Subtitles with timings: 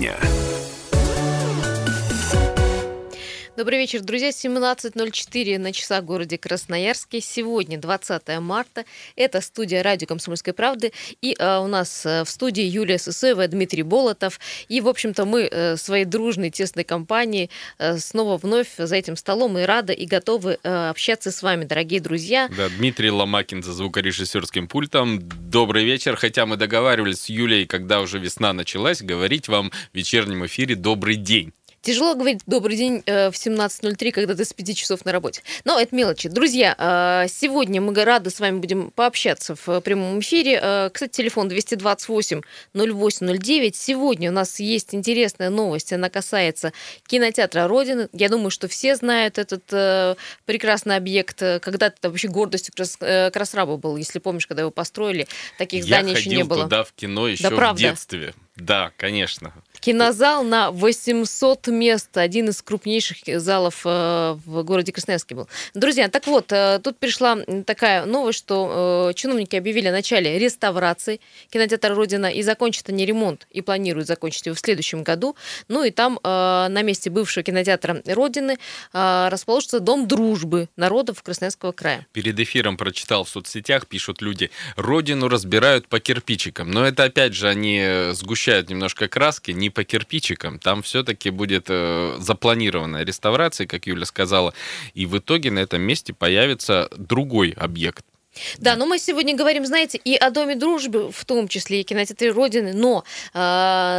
[0.00, 0.39] дня.
[3.60, 4.30] Добрый вечер, друзья.
[4.30, 7.20] 17.04 на часах в городе Красноярске.
[7.20, 8.86] Сегодня 20 марта.
[9.16, 10.92] Это студия радио «Комсомольской правды».
[11.20, 14.40] И а, у нас а, в студии Юлия Сысоева, Дмитрий Болотов.
[14.70, 19.58] И, в общем-то, мы а, своей дружной, тесной компанией а, снова вновь за этим столом
[19.58, 22.48] и рады и готовы общаться с вами, дорогие друзья.
[22.56, 25.20] Да, Дмитрий Ломакин за звукорежиссерским пультом.
[25.22, 26.16] Добрый вечер.
[26.16, 31.16] Хотя мы договаривались с Юлей, когда уже весна началась, говорить вам в вечернем эфире «Добрый
[31.16, 31.52] день».
[31.82, 35.42] Тяжело говорить добрый день э, в 17.03, когда ты с 5 часов на работе.
[35.64, 36.28] Но это мелочи.
[36.28, 40.60] Друзья, э, сегодня мы рады с вами будем пообщаться в прямом эфире.
[40.62, 42.42] Э, кстати, телефон 228
[42.74, 43.76] 0809.
[43.76, 45.90] Сегодня у нас есть интересная новость.
[45.94, 46.74] Она касается
[47.06, 48.10] кинотеатра Родины.
[48.12, 49.64] Я думаю, что все знают этот
[50.44, 51.38] прекрасный объект.
[51.38, 52.74] Когда-то вообще гордостью
[53.32, 53.96] Красраба был.
[53.96, 56.58] Если помнишь, когда его построили, таких зданий еще не было.
[56.58, 58.34] Я ходил туда в кино еще да, в детстве.
[58.60, 59.52] Да, конечно.
[59.80, 65.48] Кинозал на 800 мест, один из крупнейших залов э, в городе Красноярске был.
[65.72, 71.20] Друзья, так вот, э, тут пришла такая новость, что э, чиновники объявили о начале реставрации
[71.48, 75.34] кинотеатра «Родина» и закончат они ремонт, и планируют закончить его в следующем году.
[75.68, 78.58] Ну и там на месте бывшего кинотеатра «Родины»
[78.92, 82.06] расположится Дом дружбы народов Красноярского края.
[82.12, 86.70] Перед эфиром прочитал в соцсетях, пишут люди, «Родину разбирают по кирпичикам».
[86.70, 90.58] Но это, опять же, они сгущают немножко краски, не по кирпичикам.
[90.58, 94.54] Там все-таки будет э, запланированная реставрация, как Юля сказала,
[94.94, 98.04] и в итоге на этом месте появится другой объект.
[98.58, 102.30] Да, но мы сегодня говорим, знаете, и о Доме дружбы, в том числе и кинотеатре
[102.30, 103.38] Родины, но э,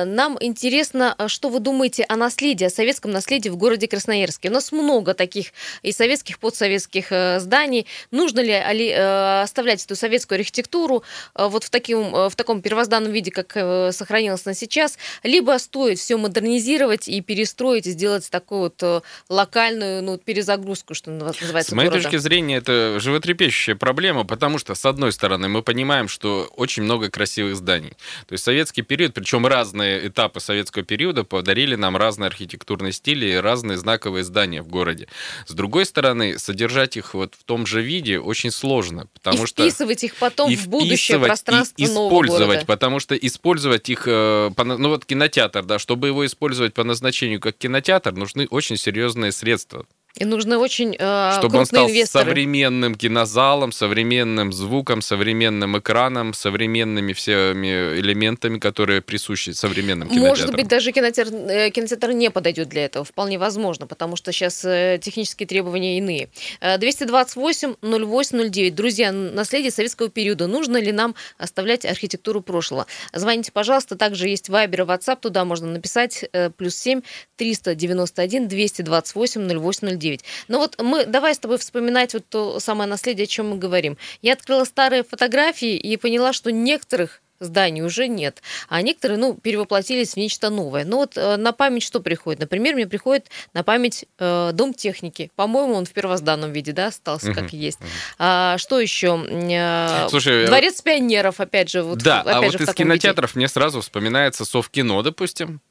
[0.05, 4.49] нам интересно, а что вы думаете о наследии, о советском наследии в городе Красноярске.
[4.49, 5.47] У нас много таких
[5.83, 7.87] и советских, подсоветских э, зданий.
[8.09, 11.03] Нужно ли э, оставлять эту советскую архитектуру
[11.35, 15.57] э, вот в, таким, э, в таком первозданном виде, как э, сохранилась она сейчас, либо
[15.59, 21.71] стоит все модернизировать и перестроить, и сделать такую вот э, локальную ну, перезагрузку, что называется,
[21.71, 22.03] С моей города.
[22.03, 27.09] точки зрения, это животрепещущая проблема, потому что, с одной стороны, мы понимаем, что очень много
[27.09, 27.91] красивых зданий.
[28.27, 33.35] То есть советский период, причем разные этапы советского периода подарили нам разные архитектурные стили и
[33.35, 35.07] разные знаковые здания в городе.
[35.47, 39.63] С другой стороны, содержать их вот в том же виде очень сложно, потому и что...
[39.63, 42.65] вписывать их потом в будущее пространство и использовать, города.
[42.65, 47.57] потому что использовать их, э, ну вот кинотеатр, да, чтобы его использовать по назначению как
[47.57, 49.85] кинотеатр, нужны очень серьезные средства.
[50.17, 52.25] И нужны очень э, Чтобы он стал инвесторы.
[52.25, 60.29] современным кинозалом, современным звуком, современным экраном, современными всеми элементами, которые присущи современным кинотеатрам.
[60.29, 63.05] Может быть, даже кинотеатр, э, кинотеатр не подойдет для этого.
[63.05, 66.29] Вполне возможно, потому что сейчас э, технические требования иные.
[66.61, 68.67] 228-08-09.
[68.67, 70.47] Э, Друзья, наследие советского периода.
[70.47, 72.85] Нужно ли нам оставлять архитектуру прошлого?
[73.13, 73.95] Звоните, пожалуйста.
[73.95, 75.19] Также есть Вайбер и WhatsApp.
[75.21, 76.25] Туда можно написать.
[76.57, 77.01] Плюс 7
[77.37, 80.23] 391 228 08 9.
[80.49, 83.97] Но вот мы, давай с тобой вспоминать вот то самое наследие, о чем мы говорим.
[84.21, 90.13] Я открыла старые фотографии и поняла, что некоторых зданий уже нет, а некоторые, ну, перевоплотились
[90.13, 90.85] в нечто новое.
[90.85, 92.39] Ну вот э, на память что приходит?
[92.39, 95.31] Например, мне приходит на память э, Дом техники.
[95.35, 97.79] По-моему, он в первозданном виде, да, остался как есть.
[98.17, 99.25] А, что еще?
[99.27, 101.83] Э, Слушай, Дворец пионеров, опять же.
[101.83, 103.39] Вот, да, опять а же, вот из кинотеатров виде.
[103.39, 105.61] мне сразу вспоминается Совкино, допустим.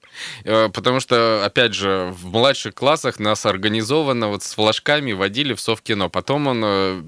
[0.44, 5.60] Э, потому что, опять же, в младших классах нас организованно вот с флажками водили в
[5.60, 6.08] Совкино.
[6.08, 7.02] Потом он э,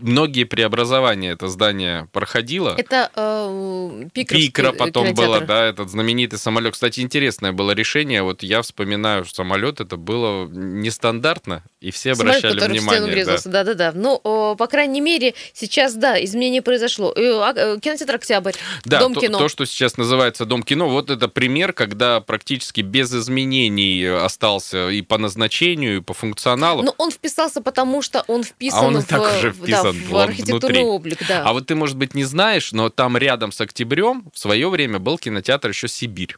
[0.00, 2.74] многие преобразования это здание проходило.
[2.76, 6.74] Это э, Пикра потом было, да, этот знаменитый самолет.
[6.74, 8.22] Кстати, интересное было решение.
[8.22, 13.00] Вот я вспоминаю, что самолет это было нестандартно, и все обращали самолет, который внимание.
[13.02, 13.92] Стену врезался, да, да, да.
[13.94, 14.18] Ну,
[14.56, 17.12] по крайней мере, сейчас, да, изменение произошло.
[17.16, 18.52] А, кинотеатр Октябрь,
[18.84, 19.38] да, Дом то, кино.
[19.38, 24.90] То, что сейчас называется Дом кино, вот это пример, когда практически практически без изменений остался
[24.90, 26.84] и по назначению, и по функционалу.
[26.84, 30.16] Но он вписался, потому что он вписан, а он в, так уже вписан да, в
[30.16, 30.82] архитектурный внутри.
[30.82, 31.26] облик.
[31.26, 31.42] Да.
[31.42, 35.00] А вот ты, может быть, не знаешь, но там рядом с Октябрем в свое время
[35.00, 36.36] был кинотеатр еще «Сибирь».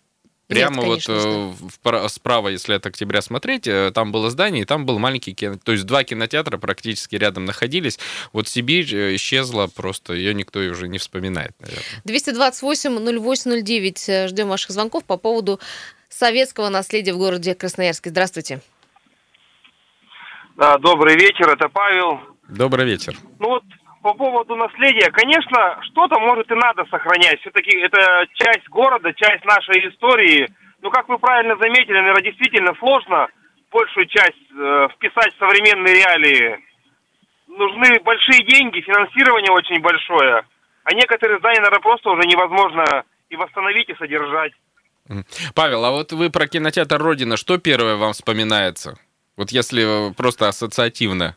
[0.48, 4.64] Прямо Нет, конечно, вот э, справа, если от октября смотреть, э, там было здание, и
[4.64, 5.62] там был маленький кинотеатр.
[5.62, 7.98] То есть два кинотеатра практически рядом находились.
[8.32, 11.84] Вот Сибирь э, исчезла просто, ее никто уже не вспоминает, наверное.
[12.06, 14.28] 228-08-09.
[14.28, 15.60] Ждем ваших звонков по поводу
[16.18, 18.10] советского наследия в городе Красноярске.
[18.10, 18.60] Здравствуйте.
[20.56, 22.20] Да, добрый вечер, это Павел.
[22.48, 23.14] Добрый вечер.
[23.38, 23.64] Ну вот
[24.02, 27.40] по поводу наследия, конечно, что-то может и надо сохранять.
[27.40, 30.48] Все-таки это часть города, часть нашей истории.
[30.82, 33.28] Но, как вы правильно заметили, наверное, действительно сложно
[33.70, 36.58] большую часть э, вписать в современные реалии.
[37.48, 40.42] Нужны большие деньги, финансирование очень большое.
[40.84, 44.52] А некоторые здания, наверное, просто уже невозможно и восстановить, и содержать.
[45.54, 48.98] Павел, а вот вы про кинотеатр «Родина», что первое вам вспоминается?
[49.36, 51.36] Вот если просто ассоциативно.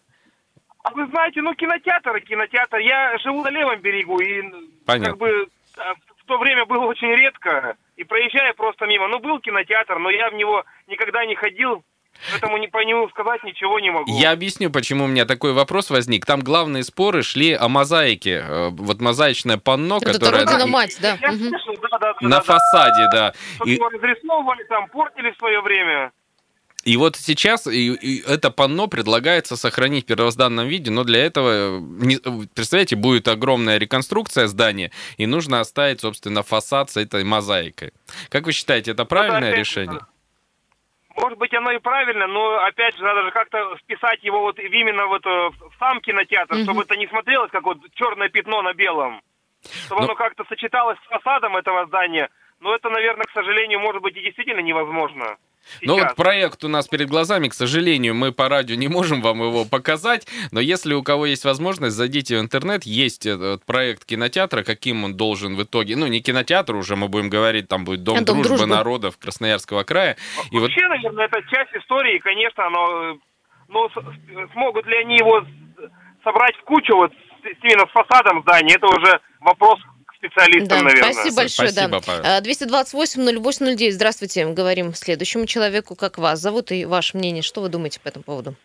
[0.84, 2.78] А вы знаете, ну кинотеатр, кинотеатр.
[2.78, 4.42] Я живу на левом берегу и
[4.86, 5.12] Понятно.
[5.12, 5.48] как бы
[5.78, 7.78] а, в то время было очень редко.
[7.96, 9.08] И проезжая просто мимо.
[9.08, 11.84] Ну, был кинотеатр, но я в него никогда не ходил.
[12.32, 14.12] Поэтому не по нему сказать ничего не могу.
[14.20, 16.26] Я объясню, почему у меня такой вопрос возник.
[16.26, 18.44] Там главные споры шли о мозаике.
[18.48, 21.18] Э, Вот мозаичное панно, это которое Родина на- мать, да.
[21.22, 21.50] Я Мгм.
[21.50, 23.34] слышал, да, да, да, на да, фасаде, да.
[23.56, 26.12] Что И, его разрисовывали, там, портили в свое время.
[26.84, 31.50] и вот сейчас и- и это панно предлагается сохранить в первозданном виде, но для этого,
[31.52, 32.20] э, не-
[32.56, 37.92] представляете, будет огромная реконструкция здания, и нужно оставить, собственно, фасад с этой мозаикой.
[38.30, 40.00] Как вы считаете, это правильное опять- решение?
[41.16, 45.08] Может быть, оно и правильно, но опять же надо же как-то вписать его вот именно
[45.08, 46.64] вот э, в сам кинотеатр, Мгм.
[46.64, 49.22] чтобы это не смотрелось как вот черное пятно на белом.
[49.86, 52.30] Чтобы Ну- оно как-то сочеталось с фасадом этого здания.
[52.60, 55.38] Но это, наверное, к сожалению, может быть и действительно невозможно.
[55.84, 59.42] Ну вот проект у нас перед глазами, к сожалению, мы по радио не можем вам
[59.42, 64.64] его показать, но если у кого есть возможность, зайдите в интернет, есть этот проект кинотеатра,
[64.64, 68.18] каким он должен в итоге, ну не кинотеатр уже, мы будем говорить, там будет Дом,
[68.18, 68.76] А, Дом дружбы, дружбы.
[68.76, 70.18] народов Красноярского края.
[70.52, 73.18] И вот Вообще, наверное, это часть истории, конечно, но,
[73.70, 75.46] но с- смогут ли они его
[76.24, 79.80] собрать в кучу вот с- именно с фасадом здания, это уже вопрос
[80.22, 81.14] специалистам, Да, наверное.
[81.14, 81.70] спасибо большое.
[81.70, 82.06] Спасибо, да.
[82.06, 82.22] Павел.
[82.26, 83.92] А, 228-08-09.
[83.92, 84.46] Здравствуйте.
[84.48, 87.42] Говорим следующему человеку, как вас зовут и ваше мнение.
[87.42, 88.56] Что вы думаете по этому поводу?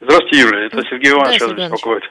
[0.00, 0.66] Здравствуйте, Юля.
[0.66, 1.72] Это Сергей Да, Иванович Сергей Иванович.
[1.72, 2.02] беспокоит.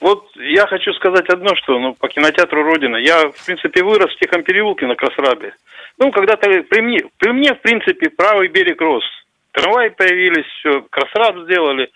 [0.00, 2.96] Вот я хочу сказать одно, что ну, по кинотеатру Родина.
[2.96, 5.54] Я, в принципе, вырос в Тихом переулке на Красрабе.
[5.98, 9.04] Ну, когда-то при мне, при мне, в принципе, правый берег рос.
[9.52, 11.90] Трамваи появились, все, Красраб сделали.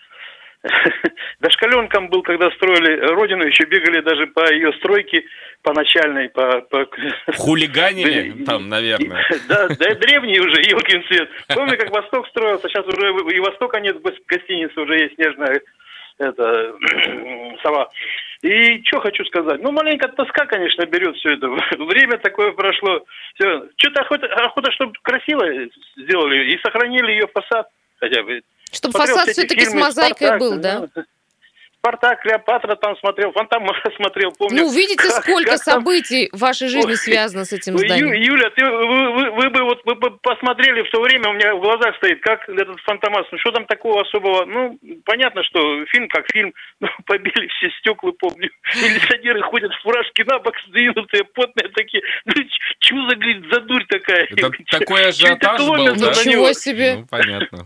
[1.39, 5.23] Дошкаленком был, когда строили Родину, еще бегали даже по ее стройке,
[5.63, 6.61] по начальной, по...
[6.61, 6.87] по...
[7.37, 9.25] хулиганили там, наверное.
[9.47, 11.29] Да, да, древний уже, елкин свет.
[11.47, 15.61] Помню, как Восток строился, сейчас уже и Востока нет, в гостинице уже есть снежная
[16.19, 16.75] это,
[17.63, 17.89] сова.
[18.41, 19.61] И что хочу сказать?
[19.61, 21.47] Ну, маленько тоска, конечно, берет все это.
[21.77, 23.03] Время такое прошло.
[23.35, 23.67] Все.
[23.77, 25.43] Что-то охота, охота, чтобы красиво
[25.97, 27.67] сделали и сохранили ее фасад
[27.99, 28.41] хотя бы.
[28.71, 30.87] Чтобы Смотрел фасад все все-таки с мозаикой «Спартак», был, да?
[31.81, 34.63] Спартак, Клеопатра там смотрел, Фантомаса смотрел, помню.
[34.63, 36.97] Ну, видите, Как- сколько как там- событий в вашей жизни Ой.
[36.97, 38.11] связано с этим Ой, Ю- зданием.
[38.21, 41.55] Юля, ты, вы, вы- вы бы вот вы бы посмотрели в то время, у меня
[41.55, 44.43] в глазах стоит, как этот Фантомас, ну что там такого особого?
[44.43, 48.49] Ну, понятно, что фильм как фильм, ну, побили все стекла, помню.
[48.75, 52.03] Милиционеры ходят в фуражке на бок, сдвинутые, потные такие.
[52.25, 52.33] Ну,
[52.79, 54.27] что за, говорит, за дурь такая?
[54.29, 56.09] Это такой ажиотаж был, да?
[56.09, 56.95] Ничего себе.
[56.97, 57.65] Ну, понятно.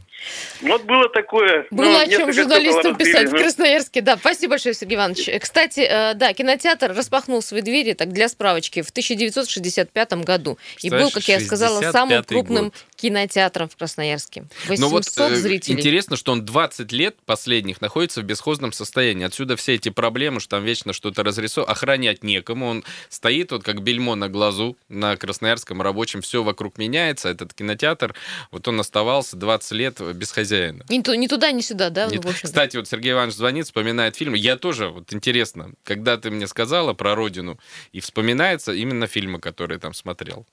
[0.62, 1.66] Вот было такое.
[1.70, 3.32] Было Ну, о чем журналистам писать в.
[3.32, 4.02] Красноярске.
[4.02, 5.28] Да, спасибо большое, Сергей Иванович.
[5.28, 10.58] Э, Кстати, э, да, кинотеатр распахнул свои двери, так для справочки, в 1965 году.
[10.82, 12.74] И был, как я сказала, самым 65-й крупным год.
[13.04, 14.46] Кинотеатром в Красноярске.
[14.70, 15.78] 800 Ну вот э, зрителей.
[15.78, 19.26] интересно, что он 20 лет последних находится в бесхозном состоянии.
[19.26, 21.70] Отсюда все эти проблемы, что там вечно что-то разрисовано.
[21.70, 22.68] Охранять некому.
[22.68, 26.22] Он стоит вот как бельмо на глазу на Красноярском рабочем.
[26.22, 27.28] Все вокруг меняется.
[27.28, 28.16] Этот кинотеатр,
[28.52, 30.86] вот он оставался 20 лет без хозяина.
[31.04, 32.08] Ту- ни туда, ни сюда, да?
[32.08, 32.24] Нет.
[32.24, 32.42] в.
[32.42, 34.38] Кстати, вот Сергей Иванович звонит, вспоминает фильмы.
[34.38, 37.60] Я тоже, вот интересно, когда ты мне сказала про родину,
[37.92, 40.46] и вспоминается именно фильмы, которые там смотрел.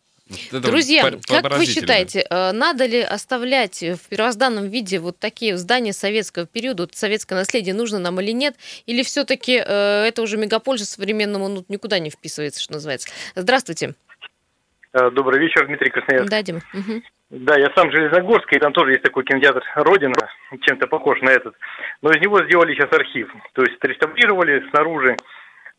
[0.48, 5.92] Это Друзья, как вы считаете, э, надо ли оставлять в первозданном виде вот такие здания
[5.92, 8.54] советского периода, вот советское наследие нужно нам или нет?
[8.86, 13.08] Или все-таки это уже мегаполис современному ну, никуда не вписывается, что называется?
[13.34, 13.94] Здравствуйте.
[14.92, 16.30] Э, Добрый вечер, Дмитрий Красноярский.
[16.30, 16.60] Да, Дима.
[16.72, 17.02] Мгм.
[17.30, 20.14] Да, я сам Железногорский, и там тоже есть такой кинотеатр «Родина»,
[20.62, 21.54] чем-то похож на этот.
[22.02, 23.32] Но из него сделали сейчас архив.
[23.52, 25.16] То есть отреставрировали снаружи,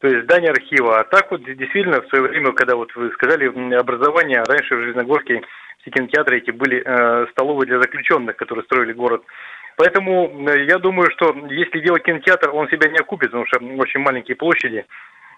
[0.01, 1.00] то есть здание архива.
[1.00, 5.41] А так вот действительно в свое время, когда вот вы сказали образование, раньше в Железногорске
[5.81, 9.24] все кинотеатры эти были э, столовые для заключенных, которые строили город.
[9.77, 14.00] Поэтому э, я думаю, что если делать кинотеатр, он себя не окупит, потому что очень
[14.00, 14.86] маленькие площади.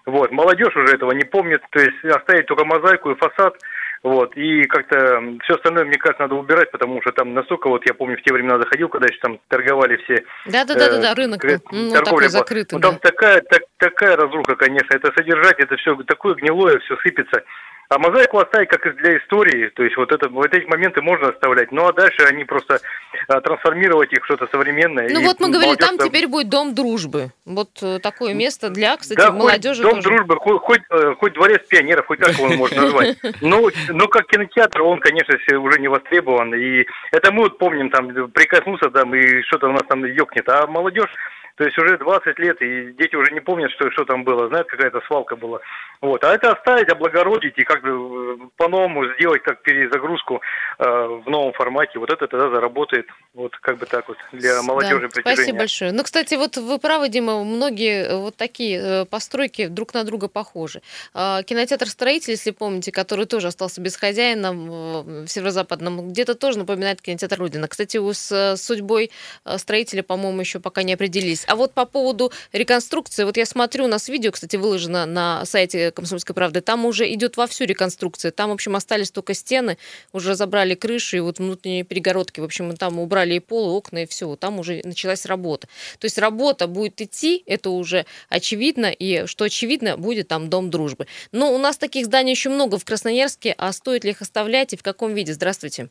[0.06, 3.56] Вот, молодежь уже этого не помнит, то есть оставить только мозаику и фасад,
[4.02, 7.94] вот, и как-то все остальное, мне кажется, надо убирать, потому что там настолько, вот я
[7.94, 11.14] помню, в те времена заходил, когда еще там торговали все Да, да, да, да, да,
[11.14, 11.58] рынок э.
[11.70, 12.28] Ну, торговля такой была.
[12.28, 12.88] закрытый, Ну, да.
[12.90, 17.42] там такая, так- такая разруха, конечно, это содержать, это все такое гнилое, все сыпется.
[17.88, 21.28] А мозаику оставить как и для истории, то есть вот, это, вот эти моменты можно
[21.28, 22.80] оставлять, ну а дальше они просто
[23.28, 25.08] а, трансформировать их в что-то современное.
[25.10, 27.32] Ну вот мы говорили, там теперь будет дом дружбы.
[27.44, 30.16] Вот э, такое место для, кстати, да, молодежи хоть дом тоже.
[30.16, 33.18] дружбы, хоть, хоть, э, хоть дворец пионеров, хоть как его можно назвать.
[33.40, 36.54] Но, но как кинотеатр, он, конечно, уже не востребован.
[36.54, 40.48] И это мы вот помним, там, прикоснуться там, и что-то у нас там ёкнет.
[40.48, 41.10] А молодежь
[41.56, 44.66] То есть уже 20 лет, и дети уже не помнят, что, что там было, знают,
[44.66, 45.60] какая-то свалка была.
[46.00, 46.24] Вот.
[46.24, 50.42] А это оставить, облагородить и как бы э, по-новому сделать, как перезагрузку
[50.78, 52.00] э, в новом формате.
[52.00, 55.92] Вот это тогда заработает вот как бы так вот для молодежи да, Спасибо большое.
[55.92, 60.26] Ну, кстати, вот вы правы, Дима, многие э, вот такие э, постройки друг на друга
[60.26, 60.82] похожи.
[61.14, 67.00] А, кинотеатр «Строитель», если помните, который тоже остался без хозяина в северо-западном, где-то тоже напоминает
[67.00, 67.68] кинотеатр «Родина».
[67.68, 69.12] Кстати, с судьбой
[69.56, 71.43] строителя, по-моему, еще пока не определились.
[71.46, 75.90] А вот по поводу реконструкции, вот я смотрю, у нас видео, кстати, выложено на сайте
[75.90, 78.30] «Комсомольской правды», там уже идет вовсю реконструкция.
[78.30, 79.78] Там, в общем, остались только стены,
[80.12, 82.40] уже забрали крыши и вот внутренние перегородки.
[82.40, 84.36] В общем, там убрали и пол, и окна, и все.
[84.36, 85.68] Там уже началась работа.
[85.98, 91.06] То есть работа будет идти, это уже очевидно, и что очевидно, будет там Дом дружбы.
[91.32, 94.76] Но у нас таких зданий еще много в Красноярске, а стоит ли их оставлять и
[94.76, 95.32] в каком виде?
[95.32, 95.88] Здравствуйте.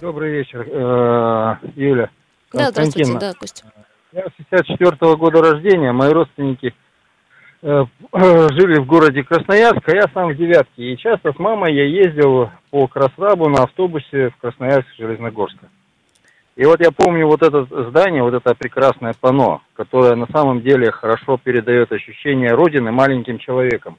[0.00, 2.10] Добрый вечер, э, Юля.
[2.52, 3.64] Да, здравствуйте, да, Костя.
[4.14, 6.72] Я 64 -го года рождения, мои родственники
[7.66, 10.92] Э, жили в городе Красноярск, а я сам в девятке.
[10.92, 15.70] И часто с мамой я ездил по Красрабу на автобусе в Красноярск Железногорска.
[16.56, 20.92] И вот я помню вот это здание, вот это прекрасное панно, которое на самом деле
[20.92, 23.96] хорошо передает ощущение Родины маленьким человеком.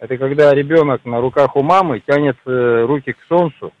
[0.00, 3.72] Это когда ребенок на руках у мамы тянет э, руки к солнцу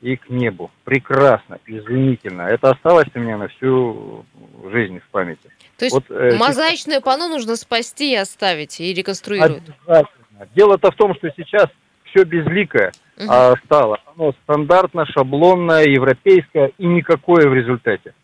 [0.00, 0.70] и к небу.
[0.84, 2.42] Прекрасно, изумительно.
[2.42, 4.24] Это осталось у меня на всю
[4.72, 5.50] жизнь в памяти.
[5.76, 9.62] То есть вот, э, мозаичное панно нужно спасти и оставить, и реконструировать?
[9.86, 10.48] Обязательно.
[10.54, 11.68] Дело-то в том, что сейчас
[12.04, 13.26] все безликое угу.
[13.28, 13.98] а, стало.
[14.14, 18.14] Оно стандартно, шаблонное, европейское и никакое в результате.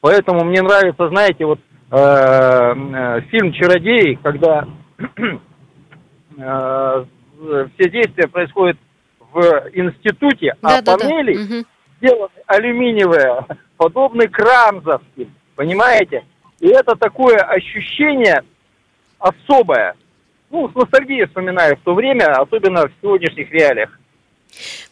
[0.00, 4.66] Поэтому мне нравится, знаете, вот э, э, фильм «Чародеи», когда
[6.36, 7.04] э,
[7.74, 8.76] все действия происходят
[9.34, 11.40] в институте, да, а да, панели да.
[11.42, 11.64] Угу.
[11.98, 16.24] сделаны алюминиевые, подобны крамзовским, понимаете?
[16.60, 18.42] И это такое ощущение
[19.18, 19.96] особое.
[20.50, 23.98] Ну, с ностальгией вспоминаю в то время, особенно в сегодняшних реалиях.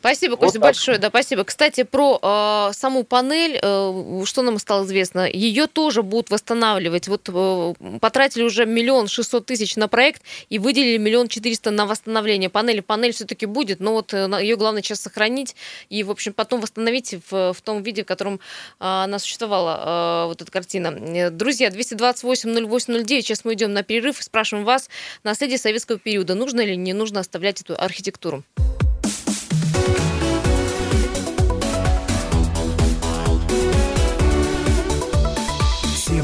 [0.03, 0.99] Спасибо, Костя, вот большое.
[0.99, 1.45] Да, спасибо.
[1.45, 7.07] Кстати, про э, саму панель, э, что нам стало известно, ее тоже будут восстанавливать.
[7.07, 12.51] Вот э, потратили уже миллион шестьсот тысяч на проект и выделили миллион четыреста на восстановление
[12.51, 12.81] панели.
[12.81, 15.55] Панель все-таки будет, но вот э, ее главное сейчас сохранить
[15.89, 18.39] и, в общем, потом восстановить в, в том виде, в котором э,
[18.81, 21.31] она существовала, э, вот эта картина.
[21.31, 24.91] Друзья, 228-08-09, сейчас мы идем на перерыв и спрашиваем вас,
[25.23, 28.43] наследие советского периода, нужно или не нужно оставлять эту архитектуру?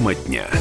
[0.09, 0.58] Тема дня.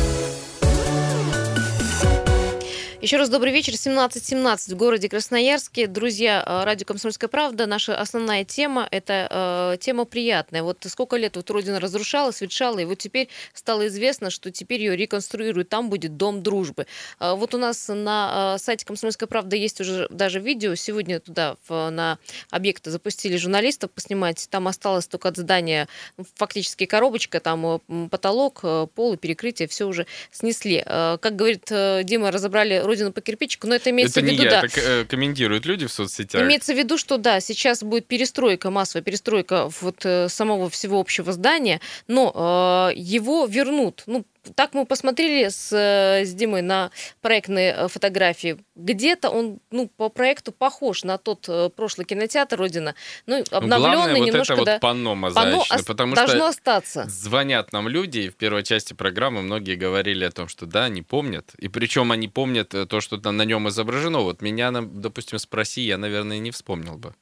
[3.07, 3.71] Еще раз добрый вечер.
[3.71, 5.87] 17.17 в городе Красноярске.
[5.87, 7.65] Друзья, э, радио «Комсомольская правда».
[7.65, 10.61] Наша основная тема– это э, тема приятная.
[10.61, 14.97] Вот сколько лет вот Родина разрушалась, ветшала, и вот теперь стало известно, что теперь ее
[14.97, 15.69] реконструируют.
[15.69, 16.85] Там будет Дом дружбы.
[17.21, 20.75] Э, вот у нас на э, сайте «Комсомольская правда» есть уже даже видео.
[20.75, 24.49] Сегодня туда в, на объекты запустили журналистов поснимать.
[24.49, 25.87] Там осталось только от здания
[26.35, 30.83] фактически коробочка, там э, потолок, э, пол и перекрытие, все уже снесли.
[30.85, 31.71] Как говорит
[32.05, 34.67] Дима, разобрали Родину по кирпичику, но это имеется это в виду, не я, да.
[34.67, 36.41] Это комментируют люди в соцсетях.
[36.41, 41.31] Имеется в виду, что да, сейчас будет перестройка, массовая перестройка вот э, самого всего общего
[41.31, 44.03] здания, но э, его вернут.
[44.05, 44.25] Ну,
[44.55, 48.57] так мы посмотрели с, э, с Димой на проектные э, фотографии.
[48.75, 52.95] Где-то он ну, по проекту похож на тот э, прошлый кинотеатр Родина.
[53.25, 54.55] Ну, обновленный Главное, немножко.
[54.55, 57.05] Вот это да, вот панно мозаичное, панно потому должно что остаться.
[57.07, 61.01] звонят нам люди, и в первой части программы многие говорили о том, что да, они
[61.01, 61.53] помнят.
[61.57, 64.19] И причем они помнят то, что на нем изображено.
[64.19, 67.13] Вот меня, допустим, спроси, я, наверное, не вспомнил бы.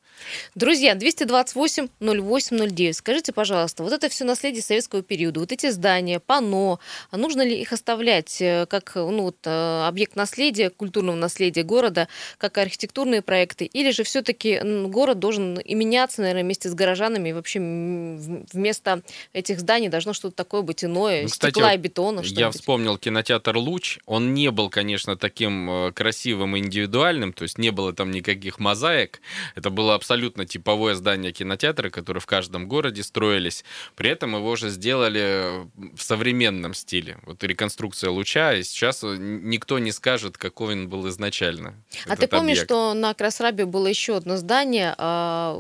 [0.56, 2.94] Друзья, 228-08-09.
[2.94, 6.80] Скажите, пожалуйста, вот это все наследие советского периода, вот эти здания, пано,
[7.12, 12.08] а нужно ли их оставлять э, как ну, вот, э, объект наследия, культурного наследия города,
[12.38, 17.34] как архитектурные проекты, или же все-таки город должен и меняться, наверное, вместе с горожанами, и
[17.34, 19.02] вообще вместо
[19.34, 22.22] этих зданий должно что-то такое быть иное, ну, кстати, стекла и бетона.
[22.24, 27.58] Я вспомнил кинотеатр «Луч», он не был, конечно, таким э, красивым и индивидуальным, то есть
[27.58, 29.22] не было там никаких мозаик,
[29.56, 30.05] это было абсолютно
[30.46, 33.64] типовое здание кинотеатра, которое в каждом городе строились.
[33.96, 37.18] При этом его же сделали в современном стиле.
[37.26, 41.76] Вот реконструкция луча, и сейчас никто не скажет, какой он был изначально.
[42.08, 42.70] А ты помнишь, объект.
[42.70, 45.58] что на Красрабе было еще одно здание, а,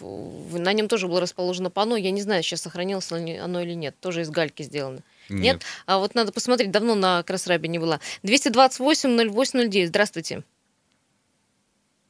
[0.00, 4.22] на нем тоже было расположено панно, я не знаю, сейчас сохранилось оно или нет, тоже
[4.22, 5.02] из гальки сделано.
[5.28, 5.42] Нет.
[5.42, 5.62] Нет?
[5.86, 8.00] А вот надо посмотреть, давно на Красрабе не была.
[8.22, 10.42] 228-08-09, здравствуйте.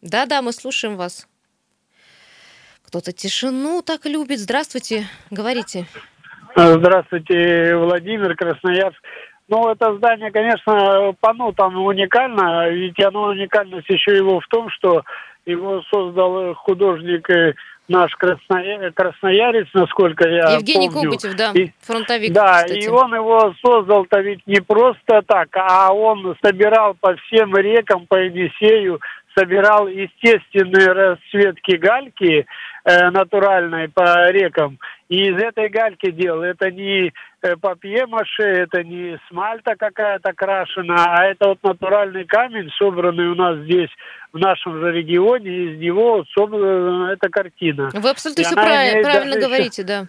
[0.02, 1.26] Да-да, мы слушаем вас.
[2.87, 4.38] Кто-то тишину так любит.
[4.38, 5.87] Здравствуйте, говорите.
[6.55, 8.97] Здравствуйте, Владимир Красноярск.
[9.49, 15.02] Ну, это здание, конечно, пано там уникально, ведь оно уникальность еще его в том, что
[15.45, 17.55] его создал художник э,
[17.87, 18.90] наш красноя...
[18.90, 21.11] красноярец, насколько я Евгений помню.
[21.11, 22.78] Кугутев, да, И- фронтовик, Да, кстати.
[22.85, 28.16] и он его создал-то ведь не просто так, а он собирал по всем рекам, по
[28.16, 29.00] Енисею,
[29.38, 32.47] собирал естественные расцветки гальки
[32.85, 34.78] э, натуральной по рекам,
[35.09, 36.43] и из этой гальки делал.
[36.43, 37.12] Это не
[37.43, 43.59] э, папье-маше, это не смальта какая-то крашена, а это вот натуральный камень, собранный у нас
[43.64, 43.90] здесь,
[44.33, 47.90] в нашем же регионе, и из него собрана эта картина.
[47.93, 50.07] Вы абсолютно И все она правильно, даже еще- говорите, да.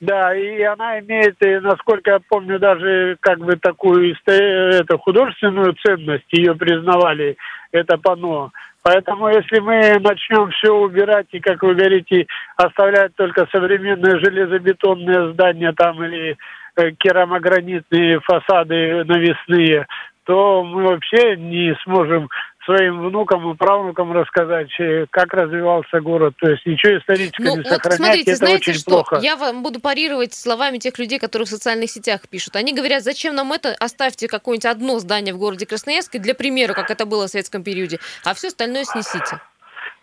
[0.00, 6.54] Да, и она имеет, насколько я помню, даже как бы такую это, художественную ценность, ее
[6.54, 7.36] признавали,
[7.72, 8.50] это панно.
[8.82, 12.26] Поэтому если мы начнем все убирать и, как вы говорите,
[12.56, 16.36] оставлять только современные железобетонные здания там или
[16.76, 19.86] э, керамогранитные фасады навесные,
[20.24, 22.28] то мы вообще не сможем
[22.66, 26.34] своим внукам и правнукам рассказать, э, как развивался город.
[26.38, 28.90] То есть ничего исторического Ну, не вот сохранять, смотрите, это знаете очень что?
[28.90, 29.20] плохо.
[29.22, 32.56] Я вам буду парировать словами тех людей, которые в социальных сетях пишут.
[32.56, 33.74] Они говорят, зачем нам это?
[33.80, 37.98] Оставьте какое-нибудь одно здание в городе Красноярске, для примера, как это было в советском периоде,
[38.24, 39.40] а все остальное снесите.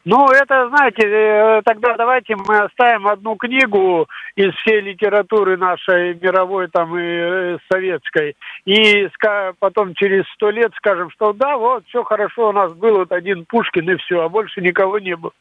[0.05, 6.67] Ну, это, знаете, э, тогда давайте мы оставим одну книгу из всей литературы нашей мировой
[6.67, 9.09] там и э, советской, и
[9.59, 13.45] потом через сто лет скажем, что да, вот, все хорошо, у нас был вот один
[13.45, 15.31] Пушкин и все, а больше никого не было.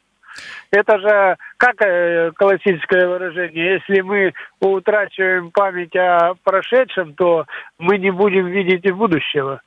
[0.71, 7.45] Это же как э, классическое выражение, если мы утрачиваем память о прошедшем, то
[7.77, 9.61] мы не будем видеть и будущего.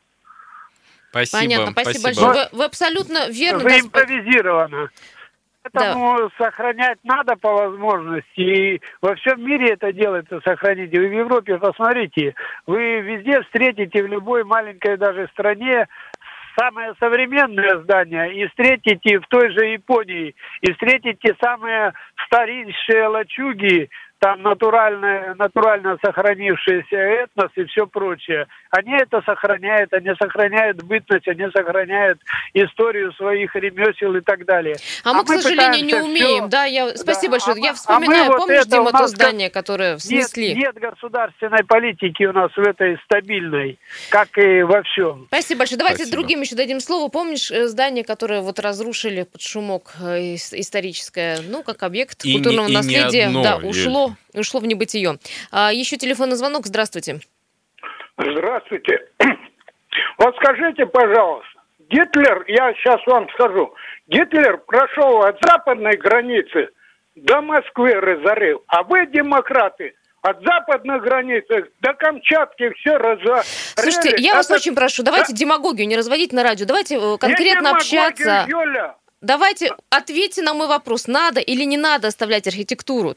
[1.10, 1.42] Спасибо.
[1.42, 2.26] Понятно, спасибо, спасибо.
[2.26, 2.48] большое.
[2.52, 3.62] Вы, вы абсолютно верно.
[3.64, 4.90] Вы да, импровизировано.
[5.72, 8.40] Поэтому сохранять надо по возможности.
[8.40, 11.00] И во всем мире это делается, сохраните.
[11.00, 12.34] Вы в Европе посмотрите,
[12.66, 15.88] вы везде встретите в любой маленькой даже стране
[16.58, 21.92] самое современное здание и встретите в той же Японии, и встретите самые
[22.26, 28.46] старейшие лачуги, там натуральные, натурально сохранившиеся этнос и все прочее.
[28.70, 32.18] Они это сохраняют, они сохраняют бытность, они сохраняют
[32.54, 34.76] историю своих ремесел и так далее.
[35.04, 36.44] А мы, к сожалению, не умеем.
[36.44, 36.96] всё- Да, я...
[36.96, 37.56] Спасибо Да, большое.
[37.62, 40.54] а я вспоминаю, а вот помнишь, Дима, то здание, которое Нет, снесли?
[40.54, 43.78] нет государственной политики у нас в этой стабильной,
[44.10, 45.26] как и во всем.
[45.28, 45.78] Спасибо большое.
[45.78, 46.16] Давайте Спасибо.
[46.16, 47.08] другим еще дадим слово.
[47.10, 52.28] Помнишь э, здание, которое вот разрушили под шумок э, ис- историческое, ну, как объект И
[52.28, 54.15] не- культурного не наследия, одно, да, Юль.
[54.32, 55.18] Ушло, ушло в небытие.
[55.50, 56.66] А, еще телефонный звонок.
[56.66, 57.20] Здравствуйте.
[58.18, 59.08] Здравствуйте.
[60.18, 61.48] Вот скажите, пожалуйста,
[61.88, 63.72] Гитлер, я сейчас вам скажу,
[64.08, 66.68] Гитлер прошел от западной границы
[67.14, 71.44] до Москвы разорил, а вы, демократы, от западных границ
[71.80, 73.44] до Камчатки все разорили.
[73.76, 76.66] Слушайте, я вас Это- очень прошу, давайте демагогию не разводить на радио.
[76.66, 78.44] Давайте э, конкретно общаться.
[78.48, 78.96] Юля.
[79.22, 81.06] Давайте ответьте на мой вопрос.
[81.06, 83.16] Надо или не надо оставлять архитектуру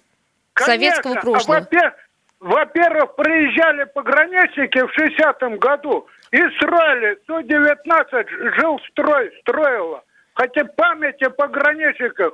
[0.62, 1.32] советского Конечно.
[1.32, 1.58] прошлого?
[1.58, 1.93] А во-пе-
[2.39, 7.17] Во-первых, приезжали пограничники в 60-м году и строили.
[7.24, 10.04] 119 жил строй, строило.
[10.36, 12.34] Хотя память о пограничниках.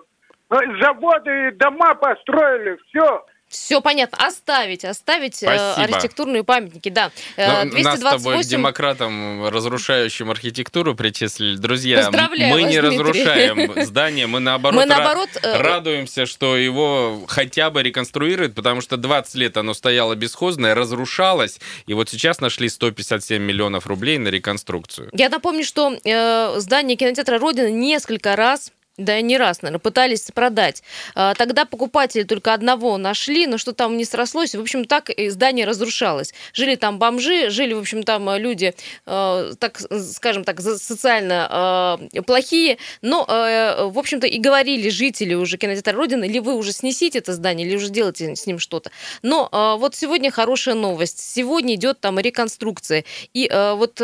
[0.52, 3.26] э, Заводы и дома построили, все.
[3.48, 4.18] Все понятно.
[4.26, 5.84] Оставить, оставить э, Спасибо.
[5.96, 7.12] архитектурные памятники, да.
[7.38, 11.56] Э, Ну, Нас с тобой к 228 демократам, разрушающим архитектуру, причислили.
[11.56, 12.80] Друзья, мы вас, не Дмитрий.
[12.80, 18.82] разрушаем здание, мы наоборот, Мы ра- наоборот, э, радуемся, что его хотя бы реконструируют, потому
[18.82, 24.28] что 20 лет оно стояло бесхозное, разрушалось, и вот сейчас нашли 157 миллионов рублей на
[24.30, 25.10] реконструкцию.
[25.14, 30.82] Я напомню, что э, здание кинотеатра Родина несколько раз да, не раз, наверное, пытались продать.
[31.16, 34.56] А, Тогда покупатели только одного нашли, но что там не срослось.
[34.56, 36.34] В общем, так здание разрушалось.
[36.54, 38.74] Жили там бомжи, жили, в общем, там э, люди,
[39.06, 39.82] э, так
[40.14, 42.78] скажем так, социально э, плохие.
[43.02, 47.68] Но, в общем-то, и говорили жители уже кинотеатра Родина, или вы уже снесите это здание,
[47.68, 48.92] или уже делаете с ним что-то.
[49.22, 51.20] Но вот сегодня хорошая новость.
[51.20, 53.04] Сегодня идет там реконструкция.
[53.34, 53.96] И вот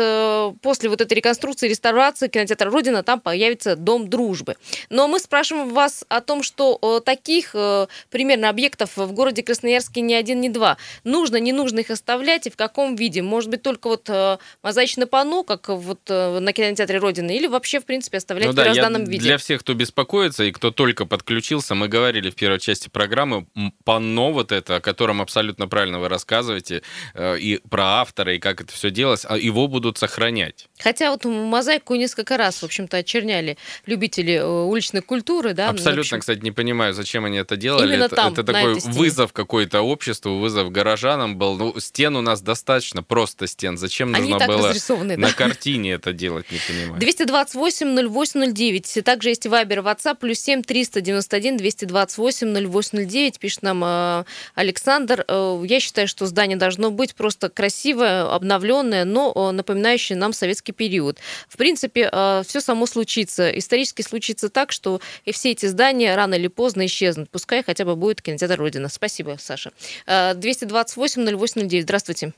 [0.62, 4.56] после вот этой реконструкции, реставрации кинотеатра Родина там появится Дом дружбы.
[4.90, 10.00] Но мы спрашиваем вас о том, что э, таких э, примерно объектов в городе Красноярске
[10.00, 10.76] ни один, ни два.
[11.04, 13.22] Нужно, не нужно их оставлять и в каком виде?
[13.22, 17.84] Может быть, только вот э, мозаичное панно, как вот на кинотеатре Родина, или вообще, в
[17.84, 19.22] принципе, оставлять Ну в да, я первозданном виде?
[19.22, 23.46] для всех, кто беспокоится и кто только подключился, мы говорили в первой части программы,
[23.84, 26.82] панно вот это, о котором абсолютно правильно вы рассказываете,
[27.18, 30.68] и про автора, и как это все делалось, а его будут сохранять.
[30.78, 34.40] Хотя вот мозаику несколько раз, в общем-то, очерняли любители
[34.72, 35.68] уличной культуры, да.
[35.68, 37.94] Абсолютно, кстати, не понимаю, зачем они это делали.
[37.94, 41.56] Именно это, там, это на такой вызов какой-то обществу, вызов горожанам был.
[41.56, 43.78] Ну, стен у нас достаточно, просто стен.
[43.78, 45.28] Зачем Они нужно было разрисованы, да.
[45.28, 47.00] на картине это делать, не понимаю.
[47.00, 49.04] 228 0809.
[49.04, 53.38] Также есть Вайбер, WhatsApp, плюс 7 391 228 0809.
[53.38, 55.24] Пишет нам э, Александр.
[55.28, 60.72] Э, я считаю, что здание должно быть просто красивое, обновленное, но э, напоминающее нам советский
[60.72, 61.18] период.
[61.48, 62.10] В принципе,
[62.46, 63.50] все само случится.
[63.50, 67.30] Исторически случится так, что и все эти здания рано или поздно исчезнут.
[67.30, 68.88] Пускай хотя бы будет кинотеатр Родина.
[68.88, 69.72] Спасибо, Саша.
[70.06, 71.82] Э, 228 0809.
[71.82, 72.32] Здравствуйте.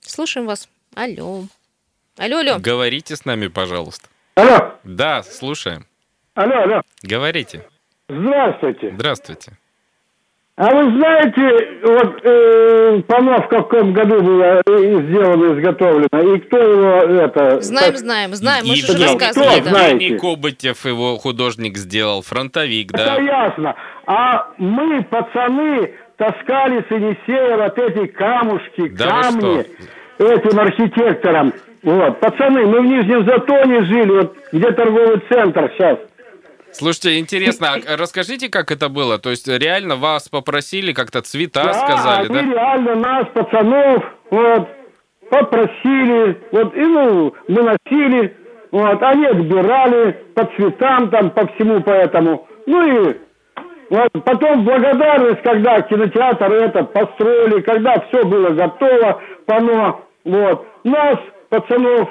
[0.00, 0.68] Слушаем вас.
[0.94, 1.46] Алло.
[2.18, 2.58] Алло, алло.
[2.58, 4.08] Говорите с нами, пожалуйста.
[4.34, 5.86] Алло, Да, слушаем.
[6.34, 6.82] алло, алло.
[7.02, 7.66] Говорите.
[8.08, 8.90] Здравствуйте.
[8.94, 9.52] Здравствуйте.
[10.62, 16.56] А вы знаете, вот э, панно в каком году было э, сделано, изготовлено, и кто
[16.56, 17.60] его это...
[17.60, 18.64] Знаем, так- знаем, знаем.
[18.68, 19.58] Мы же рассказывали.
[19.58, 19.70] Кто да.
[19.70, 19.92] знает?
[19.94, 22.22] Евгений Кобытев, его художник, сделал.
[22.22, 23.20] Фронтовик, Это да.
[23.20, 23.74] ясно.
[24.06, 29.66] А мы, пацаны, таскали с Енисея вот эти камушки, Да камни
[30.18, 31.52] этим архитекторам.
[31.82, 35.98] Вот, пацаны, мы в Нижнем Затоне жили, вот где торговый центр сейчас.
[36.72, 39.18] Слушайте, интересно, а расскажите, как это было?
[39.18, 42.42] То есть реально вас попросили, как-то цвета Да, сказали, да?
[42.42, 44.68] реально нас, пацанов, вот,
[45.30, 48.36] попросили, вот, и ну, мы носили,
[48.70, 52.48] вот, они отбирали по цветам там, по всему поэтому.
[52.66, 53.16] Ну и
[53.90, 61.18] вот, потом благодарность, когда кинотеатр этот построили, когда все было готово, пано, вот, нас,
[61.50, 62.08] пацанов,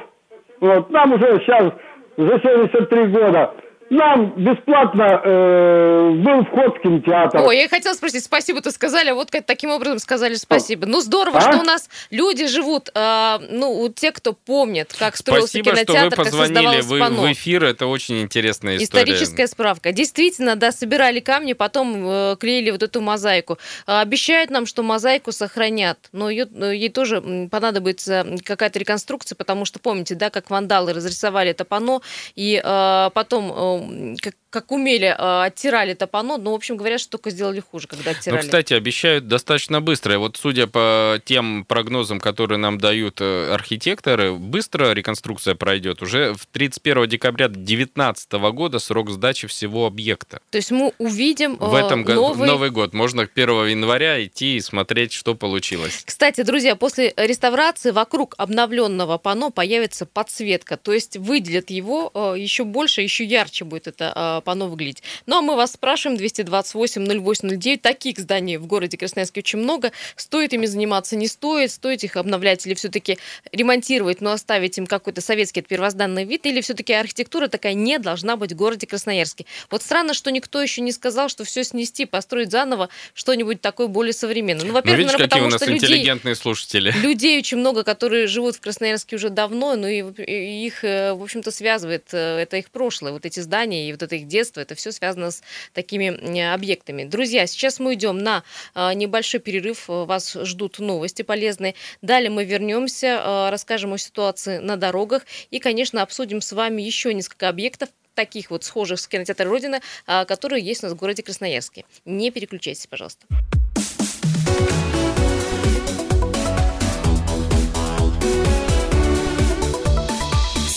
[0.60, 1.74] вот, нам уже сейчас
[2.18, 3.56] за 73 года,
[3.92, 7.40] нам бесплатно э, был вход в кинотеатр.
[7.40, 10.86] Ой, я хотела спросить, спасибо, ты сказали, а вот как таким образом сказали спасибо.
[10.86, 11.42] Ну, здорово, А?
[11.42, 16.10] что у нас люди живут, а, ну, те, кто помнит, как строился Спасибо, что кинотеатр,
[16.10, 17.22] вы как позвонили создавалось вы, панно.
[17.22, 17.66] в эфир.
[17.66, 19.04] Это очень интересная история.
[19.04, 19.92] Историческая справка.
[19.92, 23.58] Действительно, да, собирали камни, потом э, клеили вот эту мозаику.
[23.88, 29.66] А, Обещают нам, что мозаику сохранят, но ее, э, ей тоже понадобится какая-то реконструкция, потому
[29.66, 32.02] что помните, да, как вандалы разрисовали это панно,
[32.36, 33.81] и э, потом,
[34.22, 37.88] как, как умели, э, оттирали это панно, но, в общем, говорят, что только сделали хуже,
[37.88, 38.42] когда Ну, оттирали.
[38.42, 40.14] кстати, обещают достаточно быстро.
[40.14, 46.02] И Вот судя по тем прогнозам, которые нам дают э, архитекторы, быстро реконструкция пройдет.
[46.02, 50.42] Уже в 31 декабря 2019 года срок сдачи всего объекта.
[50.50, 52.48] То есть мы увидим В этом году, новый...
[52.48, 52.94] Новый год.
[52.94, 56.04] Можно 1 января идти и смотреть, что получилось.
[56.06, 62.64] Кстати, друзья, после реставрации вокруг обновленного панно появится подсветка, то есть выделят его э, еще
[62.64, 65.02] больше, еще ярче будет это э, панно выглядеть.
[65.26, 70.66] Ну а мы вас спрашиваем, 228-0809, таких зданий в городе Красноярске очень много, стоит ими
[70.66, 73.18] заниматься, не стоит, стоит их обновлять или все-таки
[73.52, 78.52] ремонтировать, но оставить им какой-то советский первозданный вид, или все-таки архитектура такая не должна быть
[78.52, 79.46] в городе Красноярске.
[79.70, 84.14] Вот странно, что никто еще не сказал, что все снести, построить заново что-нибудь такое более
[84.14, 84.66] современное.
[84.66, 86.92] Ну, Ну, во-первых, видишь, наверное, какие у потому нас что людей, интеллигентные слушатели.
[87.02, 91.22] людей очень много, которые живут в Красноярске уже давно, но и, и их, э, в
[91.24, 94.76] общем-то, связывает э, это их прошлое, вот эти здания и вот это их детство, это
[94.76, 95.42] все связано с
[95.74, 97.04] такими объектами.
[97.04, 98.44] Друзья, сейчас мы идем на
[98.76, 101.76] э, небольшой перерыв, э, вас ждут новости полезные.
[102.02, 107.14] Далее мы вернемся, э, расскажем о ситуации на дорогах и, конечно, обсудим с вами еще
[107.14, 111.24] несколько объектов, таких вот схожих с кинотеатром Родина, а, которые есть у нас в городе
[111.24, 111.86] Красноярске.
[112.06, 113.26] Не переключайтесь, пожалуйста.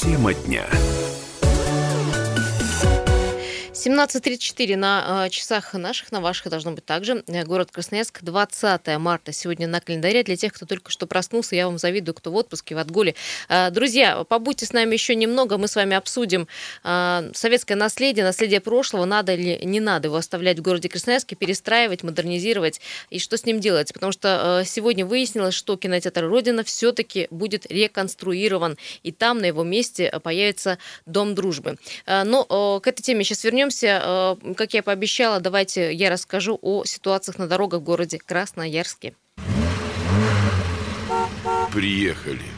[0.01, 0.67] Тема дня.
[3.85, 7.23] 17.34 на э, часах наших, на ваших должно быть также.
[7.27, 10.23] Э, Город Красноярск, 20 марта сегодня на календаре.
[10.23, 13.15] Для тех, кто только что проснулся, я вам завидую, кто в отпуске, в отгуле.
[13.51, 16.49] Э, Друзья, побудьте с нами еще немного, мы с вами обсудим
[16.83, 22.81] советское наследие, наследие прошлого, надо или не надо его оставлять в городе Красноярске, перестраивать, модернизировать
[23.11, 23.93] и что с ним делать.
[23.93, 30.13] Потому что сегодня выяснилось, что кинотеатр Родина все-таки будет реконструирован, и там на его месте
[30.23, 31.77] появится Дом дружбы.
[32.07, 33.74] Но к этой теме сейчас вернемся.
[33.83, 39.15] Э, Как я пообещала, давайте я расскажу о ситуациях на дорогах в городе Красноярске.
[41.73, 42.54] Приехали.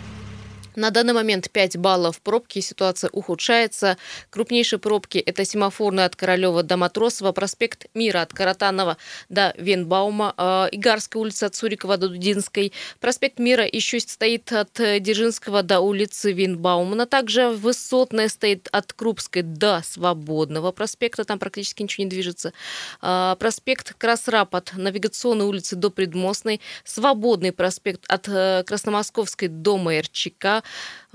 [0.77, 3.97] На данный момент 5 баллов пробки, ситуация ухудшается.
[4.29, 8.99] Крупнейшие пробки– это семафорные от Королева до Матросова, проспект Мира от Каратанова
[9.31, 12.75] до Венбаума, э, Игарская улица от Сурикова до Дудинской.
[13.01, 17.07] Проспект Мира еще стоит от э, Дзержинского до улицы Венбаумана.
[17.07, 22.53] Также Высотная стоит от Крупской до Свободного проспекта, там практически ничего не движется.
[23.01, 26.61] А, Проспект Красрап от Навигационной улицы до Предмостной.
[26.85, 30.63] Свободный проспект от э, Красномосковской до Майорчика.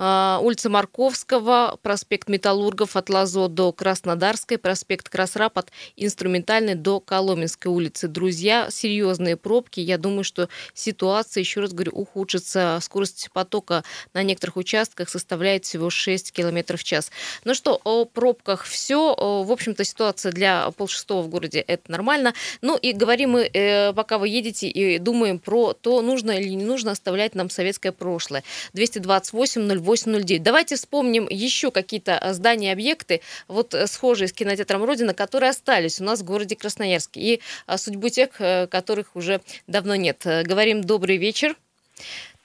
[0.03, 7.71] А, улица Марковского, проспект Металлургов от Лазо до Краснодарской, проспект Красрап от Инструментальной до Коломенской
[7.71, 8.07] улицы.
[8.07, 9.79] Друзья, серьезные пробки.
[9.79, 12.79] Я думаю, что ситуация, еще раз говорю, ухудшится.
[12.81, 13.83] Скорость потока
[14.15, 17.11] на некоторых участках составляет всего 6 км в час.
[17.43, 19.13] Ну что, о пробках все.
[19.15, 22.33] В общем-то, ситуация для полшестого в городе это нормально.
[22.61, 26.65] Ну и говорим мы, э, пока вы едете и думаем про то, нужно или не
[26.65, 28.43] нужно оставлять нам советское прошлое.
[28.73, 30.43] 228 0809.
[30.43, 35.99] Давайте вспомним еще какие-то э, здания, объекты, вот э, схожие с кинотеатром Родина, которые остались
[36.01, 37.19] у нас в городе Красноярске.
[37.19, 38.29] И э, судьбу тех,
[38.69, 40.21] которых уже давно нет.
[40.25, 41.55] Говорим добрый вечер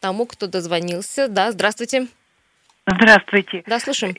[0.01, 1.29] тому, кто дозвонился.
[1.29, 2.09] Да, здравствуйте.
[2.87, 3.63] Здравствуйте.
[3.67, 4.15] Да, слушаем.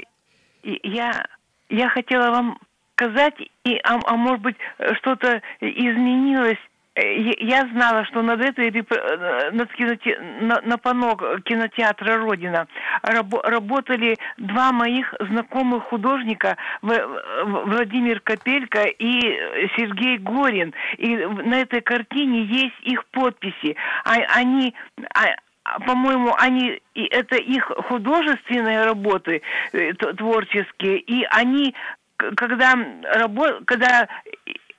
[0.63, 1.25] Я,
[1.69, 2.59] я хотела вам
[2.95, 4.57] сказать, и, а, а может быть,
[4.97, 6.57] что-то изменилось
[6.97, 12.67] я знала, что над этой э, над киноте, на, на пано кинотеатра Родина
[13.03, 19.19] работали два моих знакомых художника Владимир Капелько и
[19.75, 20.73] Сергей Горин.
[20.97, 23.75] И на этой картине есть их подписи.
[24.03, 24.73] А, они
[25.13, 29.41] а, по-моему, они это их художественные работы
[29.73, 31.75] э, творческие, и они
[32.17, 32.73] когда,
[33.65, 34.07] когда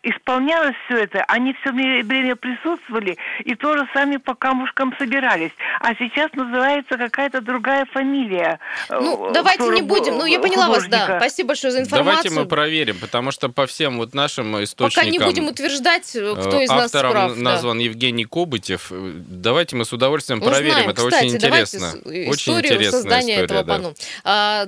[0.03, 5.51] исполнялось все это, они все время присутствовали и тоже сами по камушкам собирались.
[5.81, 8.61] А сейчас называется какая-то другая фамилия.
[8.89, 10.17] Э, ну, давайте не будем.
[10.19, 10.99] Ну, я поняла художника.
[10.99, 11.19] вас, да.
[11.19, 12.05] Спасибо большое за информацию.
[12.05, 15.05] Давайте мы проверим, потому что по всем вот нашим источникам...
[15.05, 17.05] Пока не будем утверждать, э, кто из нас прав.
[17.05, 17.85] Автором назван да.
[17.85, 18.93] Евгений Кобытев.
[18.93, 20.57] Давайте мы с удовольствием Узнаем.
[20.57, 20.91] проверим.
[20.91, 21.93] Это Кстати, очень интересно.
[22.05, 23.75] Очень интересная создания история, этого да.
[23.75, 23.95] панно.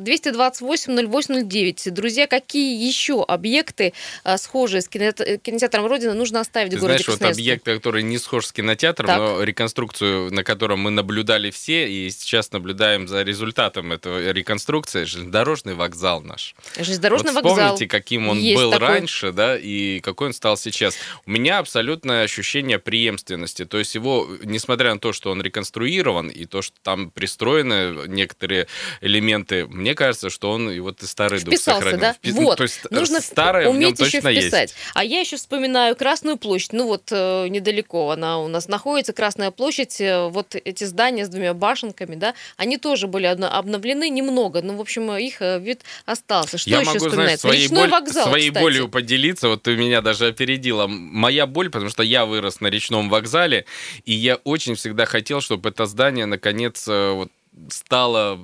[0.05, 1.91] 228-08-09.
[1.91, 3.93] Друзья, какие еще объекты
[4.25, 7.65] а, схожие с кинотеатром Э, кинотеатром Родина нужно оставить Ты в городе знаешь, вот объект,
[7.65, 9.19] который не схож с кинотеатром, так.
[9.19, 15.75] но реконструкцию, на котором мы наблюдали все, и сейчас наблюдаем за результатом этого реконструкции, железнодорожный
[15.75, 16.55] вокзал наш.
[16.77, 17.57] Железнодорожный вот вокзал.
[17.57, 18.89] Вспомните, каким он Есть был такой.
[18.89, 20.97] раньше, да, и какой он стал сейчас.
[21.27, 23.65] У меня абсолютное ощущение преемственности.
[23.65, 28.67] То есть его, несмотря на то, что он реконструирован, и то, что там пристроены некоторые
[29.01, 32.01] элементы, мне кажется, что он и вот и старый Вписался, дух сохранил.
[32.01, 32.13] да?
[32.15, 32.35] Впис...
[32.35, 32.51] Вот.
[32.51, 34.71] Ну, то есть Нужно старое уметь в нем еще точно вписать.
[34.71, 34.77] есть.
[34.95, 36.73] А я еще вспоминаю Красную площадь.
[36.73, 39.13] Ну вот э, недалеко она у нас находится.
[39.13, 44.63] Красная площадь, э, вот эти здания с двумя башенками, да, они тоже были обновлены немного.
[44.63, 46.59] Ну, в общем, их э, вид остался.
[46.59, 47.49] Что я еще могу, вспоминается?
[47.49, 48.63] Знаешь, своей Речной боль, вокзал, своей кстати.
[48.63, 49.49] болью поделиться.
[49.49, 50.87] Вот ты меня даже опередила.
[50.87, 53.65] Моя боль, потому что я вырос на речном вокзале,
[54.05, 57.33] и я очень всегда хотел, чтобы это здание наконец вот
[57.69, 58.39] стало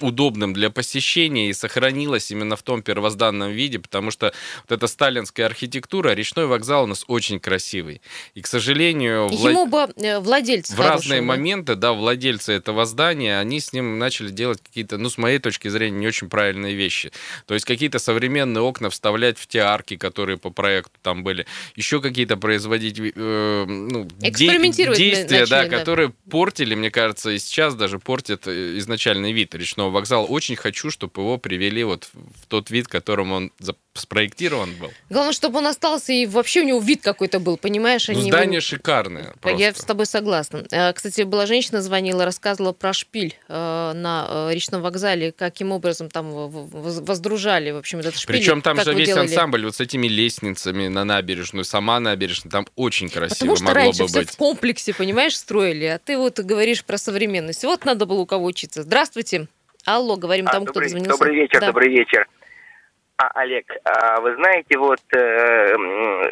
[0.00, 4.32] удобным для посещения и сохранилось именно в том первозданном виде, потому что
[4.68, 8.00] вот эта сталинская архитектура, речной вокзал у нас очень красивый.
[8.34, 11.26] И, к сожалению, Ему бы э, владельцы в разные да?
[11.26, 15.68] моменты, да, владельцы этого здания, они с ним начали делать какие-то, ну, с моей точки
[15.68, 17.12] зрения, не очень правильные вещи.
[17.46, 22.00] То есть какие-то современные окна вставлять в те арки, которые по проекту там были, еще
[22.00, 27.74] какие-то производить э, ну, де- действия, начали, да, да, которые портили, мне кажется, и сейчас
[27.74, 30.26] даже портят изначальный вид речного вокзала.
[30.26, 33.52] Очень хочу, чтобы его привели вот в тот вид, которым он
[34.00, 34.90] спроектирован был.
[35.10, 38.08] Glавное, чтобы он остался и вообще у него вид какой-то был, понимаешь?
[38.08, 38.60] Ну, здание его...
[38.60, 39.34] шикарное.
[39.40, 39.58] Просто.
[39.58, 40.64] Я с тобой согласна.
[40.70, 46.08] Э, кстати, была женщина, звонила, рассказывала про шпиль э, на э, речном вокзале, каким образом
[46.10, 48.36] там воздружали, в общем, этот шпиль.
[48.36, 49.28] Причем там же весь делали?
[49.28, 53.82] ансамбль вот с этими лестницами на набережную, сама набережная, там очень красиво Потому что могло
[53.82, 54.30] раньше бы все быть.
[54.30, 57.64] в комплексе, понимаешь, строили, а ты вот говоришь про современность.
[57.64, 58.82] Вот надо было у кого учиться.
[58.82, 59.48] Здравствуйте.
[59.84, 61.18] Алло, говорим а, тому, добрый, кто дозвонился.
[61.18, 61.66] Добрый вечер, да.
[61.68, 62.26] добрый вечер.
[63.20, 65.76] А, Олег, а вы знаете, вот э,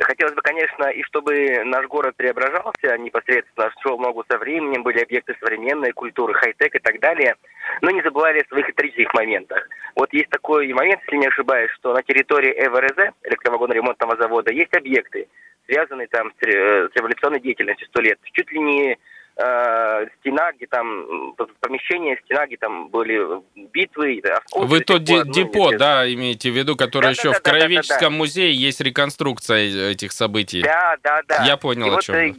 [0.03, 5.35] хотелось бы, конечно, и чтобы наш город преображался непосредственно, шел ногу со временем, были объекты
[5.41, 7.35] современной культуры, хай-тек и так далее,
[7.83, 9.69] но не забывали о своих исторических моментах.
[9.97, 15.27] Вот есть такой момент, если не ошибаюсь, что на территории ЭВРЗ, электровагонно-ремонтного завода, есть объекты,
[15.67, 18.21] связанные там с, с революционной деятельностью сто лет.
[18.31, 18.99] Чуть ли не
[19.37, 23.21] э, стена, где там помещение, стена, где там были
[23.73, 24.69] битвы, осколки.
[24.69, 27.99] Вы то депо, депо да, имеете в виду, которое да, еще да, в да, Краеведческом
[27.99, 28.17] да, да, да.
[28.17, 30.63] музее есть реконструкция этих событий.
[30.63, 31.45] Да, да, да.
[31.45, 32.33] Я понял, и о вот, чем э,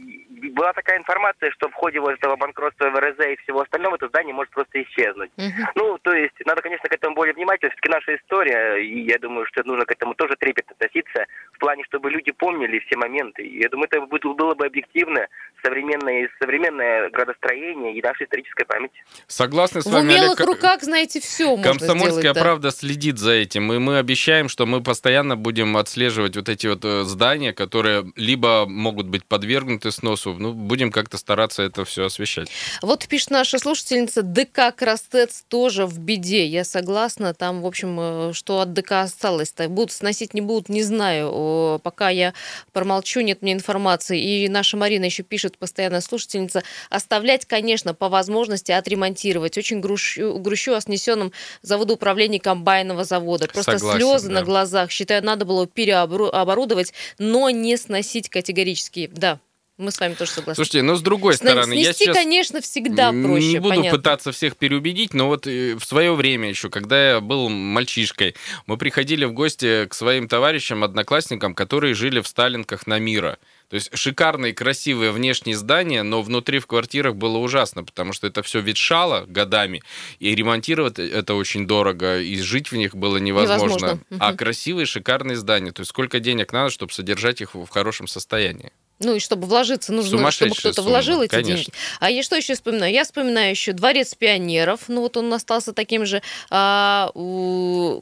[0.52, 4.34] была такая информация, что в ходе вот этого банкротства ВРЗ и всего остального это здание
[4.34, 5.30] может просто исчезнуть.
[5.36, 5.66] Uh-huh.
[5.74, 7.70] Ну, то есть, надо, конечно, к этому более внимательно.
[7.70, 11.84] Все-таки наша история, и я думаю, что нужно к этому тоже трепетно относиться, в плане,
[11.84, 13.42] чтобы люди помнили все моменты.
[13.42, 15.26] И я думаю, это было бы объективно,
[15.62, 18.90] современное, современное градостроение и наша историческая память.
[19.26, 20.54] Согласны с В вами, умелых Олег.
[20.54, 22.34] руках, знаете, все можно Комсомольская сделать.
[22.36, 22.42] да.
[22.42, 26.84] правда следит за этим, и мы обещаем, что мы постоянно будем отслеживать вот эти вот
[26.84, 32.48] э, здания, которые либо могут быть подвергнуты сносу, ну, будем как-то стараться это все освещать.
[32.82, 36.46] Вот пишет наша слушательница, ДК Крастец тоже в беде.
[36.46, 39.68] Я согласна, там, в общем, э, что от ДК осталось-то.
[39.68, 41.80] Будут сносить, не будут, не знаю.
[41.82, 42.34] Пока я
[42.72, 44.20] промолчу, нет мне информации.
[44.20, 49.56] И наша Марина еще пишет, постоянная слушательница, оставлять, конечно, по возможности отремонтировать.
[49.56, 51.32] Очень грущу, грущу о снесенном
[51.62, 53.46] заводу управления комбайного завода.
[53.46, 54.34] Просто Согласен, слезы да.
[54.34, 54.90] на глазах.
[54.90, 59.10] Считаю, надо было переоборудовать, но не сносить категорически.
[59.12, 59.38] Да,
[59.78, 60.56] мы с вами тоже согласны.
[60.56, 62.16] Слушайте, но с другой Сна- стороны, я снести, сейчас...
[62.16, 63.46] конечно, всегда проще.
[63.46, 63.96] Не буду понятно.
[63.96, 68.34] пытаться всех переубедить, но вот э, в свое время еще, когда я был мальчишкой,
[68.66, 73.38] мы приходили в гости к своим товарищам, одноклассникам, которые жили в Сталинках на Мира.
[73.68, 78.42] То есть шикарные, красивые внешние здания, но внутри в квартирах было ужасно, потому что это
[78.42, 79.82] все ветшало годами,
[80.18, 83.58] и ремонтировать это очень дорого, и жить в них было невозможно.
[83.74, 84.00] Невозможно.
[84.18, 88.72] А красивые, шикарные здания, то есть сколько денег надо, чтобы содержать их в хорошем состоянии?
[89.00, 91.54] Ну и чтобы вложиться, нужно, чтобы кто-то вложил эти конечно.
[91.56, 91.72] деньги.
[92.00, 92.92] А я что еще вспоминаю?
[92.92, 94.82] Я вспоминаю еще Дворец пионеров.
[94.88, 96.22] Ну вот он остался таким же.
[96.50, 97.10] А,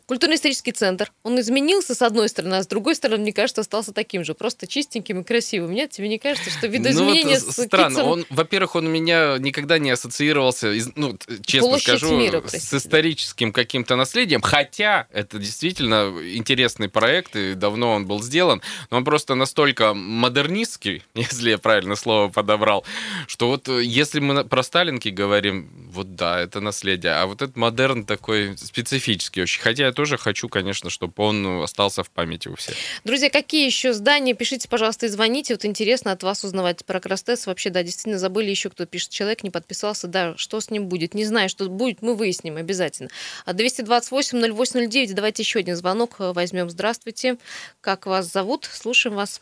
[0.06, 1.12] Культурно-исторический центр.
[1.22, 4.34] Он изменился с одной стороны, а с другой стороны, мне кажется, остался таким же.
[4.34, 5.72] Просто чистеньким и красивым.
[5.72, 7.98] Нет, тебе не кажется, что видоизменения Ну, вот, с странно.
[7.98, 12.72] Китцем- Он, во-первых, он у меня никогда не ассоциировался, ну, честно Площадь скажу, мира, с
[12.74, 14.40] историческим каким-то наследием.
[14.40, 18.62] Хотя это действительно интересный проект, и давно он был сделан.
[18.90, 22.84] Но он просто настолько модернистский, если я правильно слово подобрал,
[23.26, 27.12] что вот э, если мы про Сталинки говорим, вот да, это наследие.
[27.12, 29.60] А вот этот модерн такой специфический очень.
[29.60, 32.74] Хотя я тоже хочу, конечно, чтобы он ну, остался в памяти у всех.
[33.04, 34.34] Друзья, какие еще здания?
[34.34, 35.54] Пишите, пожалуйста, и звоните.
[35.54, 37.46] Вот интересно от вас узнавать про Крастес.
[37.46, 39.10] Вообще, да, действительно забыли еще, кто пишет.
[39.10, 40.06] Человек не подписался.
[40.06, 41.14] Да, что с ним будет?
[41.14, 43.10] Не знаю, что будет, мы выясним обязательно.
[43.44, 46.70] А 228-0809, давайте еще один звонок э, возьмем.
[46.70, 47.38] Здравствуйте.
[47.80, 48.68] Как вас зовут?
[48.70, 49.40] Слушаем вас.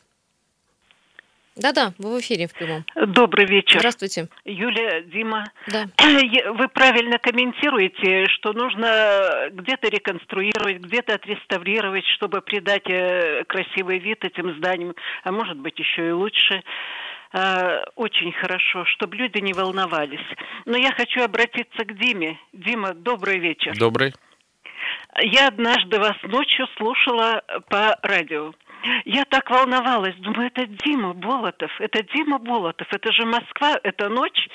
[1.57, 2.85] Да-да, вы в эфире в прямом.
[2.97, 3.79] Добрый вечер.
[3.79, 4.29] Здравствуйте.
[4.45, 5.45] Юлия, Дима.
[5.69, 5.85] Да.
[5.99, 14.57] Вы правильно комментируете, что нужно где-то реконструировать, где-то отреставрировать, чтобы придать э, красивый вид этим
[14.57, 16.63] зданиям, а может быть еще и лучше.
[17.33, 20.27] Э, Очень хорошо, чтобы люди не волновались.
[20.65, 22.37] Но я хочу обратиться к Диме.
[22.53, 23.77] Дима, добрый вечер.
[23.79, 24.13] Добрый.
[25.21, 28.53] Я однажды вас ночью слушала по радио.
[29.05, 34.49] Я так волновалась, думаю, это Дима Болотов, это Дима Болотов, это же Москва, это ночь.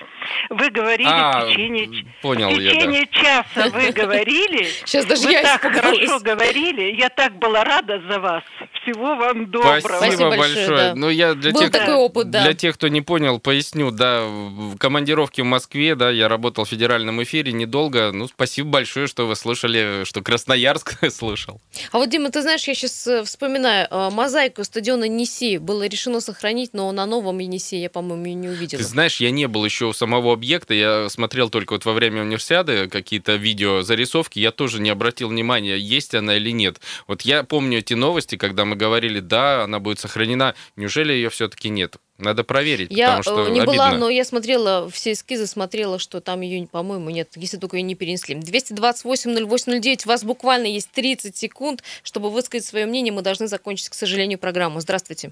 [0.49, 2.75] Вы говорили А, в течение, понял в я, да.
[2.75, 4.63] течение часа вы говорили.
[4.85, 8.43] Сейчас даже вы я так хорошо говорили, я так была рада за вас.
[8.81, 9.79] Всего вам доброго.
[9.79, 10.67] Спасибо, Спасибо большое.
[10.77, 10.93] да.
[10.95, 12.43] Ну, я для Был тех, такой опыт, да.
[12.43, 16.69] Для тех, кто не понял, поясню, да, в командировке в Москве, да, я работал в
[16.69, 18.11] федеральном эфире недолго.
[18.13, 21.59] Ну, спасибо большое, что вы слушали, что Красноярск слушал.
[21.91, 26.73] А вот, Дима, ты знаешь, я сейчас вспоминаю, э, мозаику стадиона Енисей было решено сохранить,
[26.73, 28.83] но на новом Енисее я, по-моему, ее не увидела.
[28.83, 32.23] Ты знаешь, я не был еще у самого объекта, я смотрел только вот во время
[32.23, 36.81] универсиады какие-то видео, зарисовки, я тоже не обратил внимания, есть она или нет.
[37.07, 41.69] Вот я помню эти новости, когда мы говорили, да, она будет сохранена, неужели ее все-таки
[41.69, 41.95] нет?
[42.19, 43.73] Надо проверить, Я потому что э, не обидно.
[43.73, 47.83] была, но я смотрела все эскизы, смотрела, что там ее, по-моему, нет, если только ее
[47.83, 48.35] не перенесли.
[48.35, 53.13] 228-08-09, у вас буквально есть 30 секунд, чтобы высказать свое мнение.
[53.13, 54.81] Мы должны закончить, к сожалению, программу.
[54.81, 55.31] Здравствуйте.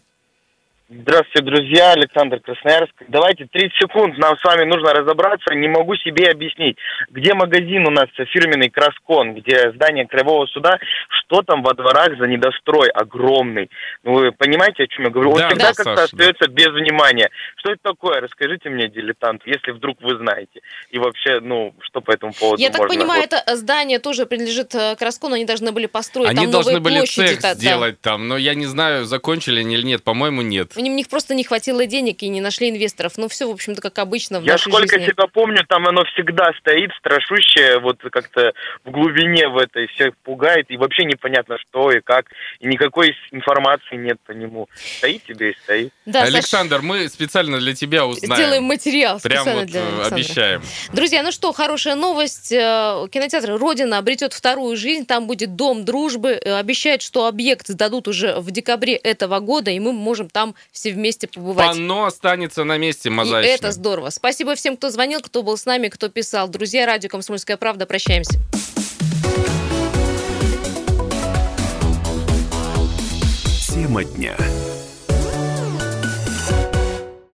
[0.89, 1.91] Здравствуйте, друзья.
[1.91, 2.93] Александр Красноярск.
[3.09, 4.17] Давайте 30 секунд.
[4.17, 5.53] Нам с вами нужно разобраться.
[5.53, 6.77] Не могу себе объяснить,
[7.09, 12.25] где магазин у нас фирменный Краскон, где здание Краевого суда, что там во дворах за
[12.27, 13.69] недострой огромный.
[14.03, 15.31] Ну, вы понимаете, о чем я говорю?
[15.31, 17.29] Он Да, всегда да, как-то остается без внимания.
[17.57, 18.21] Что это такое?
[18.21, 20.61] Расскажите мне, дилетант, если вдруг вы знаете.
[20.91, 22.95] И вообще, ну, что по этому поводу Я так можно...
[22.97, 26.71] понимаю, вот- это здание тоже принадлежит э, Краскону, они должны были построить Они там должны
[26.75, 27.27] новые были площади.
[27.27, 27.59] цех да, да.
[27.59, 30.76] сделать там, но я не знаю, закончили они или нет, по-моему, нет.
[30.77, 33.13] У них просто не хватило денег и не нашли инвесторов.
[33.17, 35.11] Ну, все, в общем-то, как обычно в Я нашей сколько жизни.
[35.11, 38.53] себя помню, там оно всегда стоит, страшущее, вот как-то
[38.85, 42.25] в глубине в этой всех пугает, и вообще непонятно, что и как,
[42.59, 44.67] и никакой информации нет по нему.
[44.97, 45.93] Стоит тебе и стоит.
[46.05, 48.35] Да, Саш, Александр, мы специально для тебя узнаем.
[48.35, 50.15] Сделаем материал Прям специально вот для э, Александра.
[50.15, 50.61] обещаем.
[50.93, 52.51] Друзья, ну что, хорошая новость.
[52.51, 55.05] Э, Кинотеатр «Родина» обретет вторую жизнь.
[55.05, 56.39] Там будет Дом дружбы.
[56.43, 60.91] Э, Обещают, что объект сдадут уже в декабре этого года, и мы можем там все
[60.91, 61.67] вместе побывать.
[61.67, 63.55] Панно останется на месте И мозаичное.
[63.55, 64.09] это здорово.
[64.09, 66.47] Спасибо всем, кто звонил, кто был с нами, кто писал.
[66.47, 67.85] Друзья, радио «Комсомольская правда».
[67.85, 68.39] Прощаемся.
[73.73, 74.35] Тема дня.